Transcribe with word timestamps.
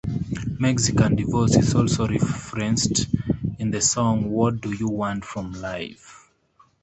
Mexican 0.59 1.15
divorce 1.15 1.55
is 1.55 1.75
also 1.75 2.07
referenced 2.07 3.05
in 3.59 3.69
the 3.69 3.79
song 3.79 4.31
What 4.31 4.59
Do 4.59 4.75
You 4.75 4.89
Want 4.89 5.23
from 5.23 5.51
Life? 5.51 6.27